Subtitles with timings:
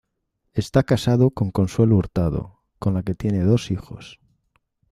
[0.53, 4.19] Está casado con Consuelo Hurtado, con la que tiene dos hijos.